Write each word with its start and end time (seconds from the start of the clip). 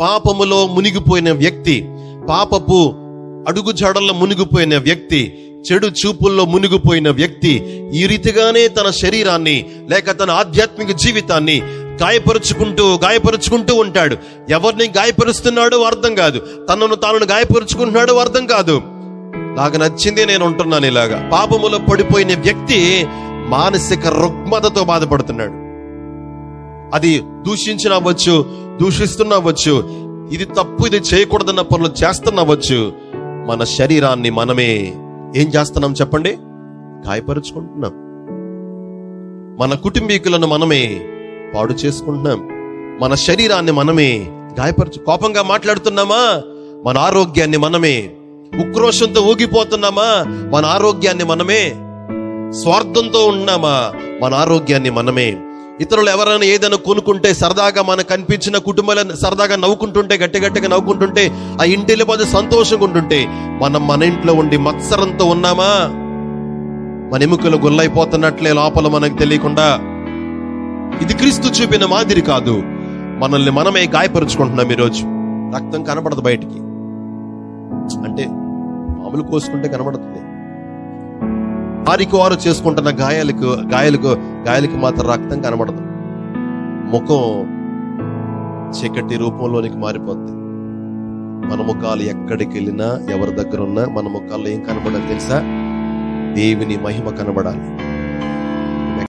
పాపములో 0.00 0.66
మునిగిపోయిన 0.66 1.32
వ్యక్తి 1.32 1.88
పాపపు 2.28 2.92
అడుగు 3.48 3.72
జడల్లో 3.72 4.14
మునిగిపోయిన 4.14 4.78
వ్యక్తి 4.78 5.46
చెడు 5.72 5.86
చూపుల్లో 5.86 6.44
మునిగిపోయిన 6.44 7.10
వ్యక్తి 7.10 7.82
ఈ 7.94 8.06
రీతిగానే 8.06 8.68
తన 8.68 8.90
శరీరాన్ని 8.90 9.66
లేక 9.90 10.10
తన 10.10 10.30
ఆధ్యాత్మిక 10.30 10.90
జీవితాన్ని 10.90 11.62
గాయపరుచుకుంటూ 12.02 12.98
గాయపరుచుకుంటూ 13.04 13.74
ఉంటాడు. 13.74 14.16
ఎవరిని 14.50 14.84
గాయపరుస్తున్నాడో 14.84 15.82
అర్థం 15.82 16.14
కాదు. 16.14 16.38
తనను 16.70 16.94
తాను 16.94 17.24
గాయపరుచుకుంటున్నాడో 17.24 18.14
అర్థం 18.14 18.46
కాదు. 18.46 18.82
నాకు 19.34 19.76
నచ్చింది 19.76 20.26
నేను 20.26 20.46
ఉంటున్నాను 20.46 20.86
ఇలాగా. 20.86 21.28
పాపములో 21.32 21.78
పడిపోయిన 21.78 22.28
వ్యక్తి 22.28 23.06
మానసిక 23.48 24.06
రుగ్మతతో 24.06 24.84
బాధపడుతున్నాడు. 24.84 25.70
అది 26.96 27.18
దూషించినవచ్చు 27.18 28.46
దూషిస్తున్నవచ్చు. 28.80 30.00
ఇది 30.32 30.44
తప్పు 30.44 30.86
ఇది 30.86 30.96
చేయకూడదన్న 30.96 31.60
పనులు 31.60 32.04
చేస్తున్నవచ్చు. 32.04 32.92
మన 33.48 33.64
శరీరాన్ని 33.64 34.30
మనమే 34.30 34.94
ఏం 35.36 35.48
చేస్తున్నాం 35.48 35.92
చెప్పండి? 35.92 36.38
గాయపరుచుకుంటున్నాం. 37.06 37.92
మన 39.60 39.74
కుటుంబీకులను 39.74 40.46
మనమే 40.46 41.06
పాడు 41.54 41.72
చేసుకుంటున్నాం. 41.72 42.48
మన 43.00 43.14
శరీరాన్ని 43.14 43.72
మనమే 43.72 44.26
గాయపరచు 44.60 45.04
కోపంగా 45.04 45.42
మాట్లాడుతున్నామా? 45.42 46.42
మన 46.84 46.98
ఆరోగ్యాన్ని 46.98 47.56
మనమే 47.56 48.10
ఉక్రోషంతో 48.60 49.20
ఊగిపోతున్నామా? 49.22 50.24
మన 50.52 50.66
ఆరోగ్యాన్ని 50.66 51.24
మనమే 51.24 51.68
స్వార్థంతో 52.52 53.26
ఉన్నామా? 53.26 53.92
మన 54.22 54.34
ఆరోగ్యాన్ని 54.34 54.90
మనమే 54.90 55.38
ఇతరులు 55.80 56.10
ఎవరైనా 56.10 56.44
ఏదైనా 56.44 56.76
కొనుక్కుంటే 56.76 57.34
సరదాగా 57.34 57.82
మనకు 57.82 58.06
కనిపించిన 58.06 58.58
కుటుంబాలను 58.58 59.16
సరదాగా 59.16 59.56
నవ్వుకుంటుంటే 59.56 60.16
గట్టి 60.16 60.40
గట్టిగా 60.40 60.68
నవ్వుకుంటుంటే 60.68 61.30
ఆ 61.60 61.64
ఇంటిలో 61.64 61.86
వెళ్ళిపోతే 61.88 62.24
సంతోషంగా 62.24 62.84
ఉంటుంటే 62.84 63.26
మనం 63.62 63.86
మన 63.86 64.02
ఇంట్లో 64.02 64.34
ఉండి 64.34 64.56
మత్సరంతో 64.56 65.24
ఉన్నామా? 65.24 65.88
మన 67.12 67.22
ఎముకలు 67.22 67.56
గుల్లైపోతున్నట్లే 67.56 68.52
లోపల 68.52 68.88
మనకు 68.88 69.16
తెలియకుండా. 69.16 69.78
ఇది 71.02 71.14
క్రీస్తు 71.14 71.62
చూపిన 71.62 71.86
మాదిరి 71.86 72.20
కాదు. 72.20 72.62
మనల్ని 73.18 73.50
మనమే 73.50 73.86
గాయపరుచుకుంటున్నాం 73.86 74.72
ఈరోజు. 74.72 75.02
రక్తం 75.56 75.84
కనబడదు 75.84 76.20
బయటికి. 76.20 76.58
అంటే 78.08 78.26
మామూలు 78.26 79.22
కోసుకుంటే 79.22 79.68
కనబడుతుంది 79.68 80.29
వారికి 81.90 82.16
వారు 82.16 82.34
చేసుకుంటున్న 82.48 82.88
గాయాలకు 82.88 83.44
గాయాలకు 83.44 84.06
గాయాలకి 84.18 84.76
మాత్రం 84.76 85.10
రక్తం 85.10 85.42
కనబడదు. 85.42 85.78
ముఖం 86.90 87.42
చీకటి 88.70 89.16
రూపంలోనికి 89.16 89.76
మారిపోద్ది. 89.76 90.32
మన 91.46 91.66
ముఖాలు 91.66 92.02
ఎక్కడికి 92.02 92.50
వెళ్ళినా 92.50 93.00
ఎవరి 93.10 93.30
దగ్గర 93.30 93.60
ఉన్నా 93.60 93.84
మన 93.84 94.08
ముఖాల్లో 94.08 94.48
ఏం 94.48 94.60
కనబడాలి 94.60 95.08
తెలుసా? 95.08 95.38
దేవుని 96.32 96.76
మహిమ 96.76 97.08
కనబడాలి. 97.08 97.89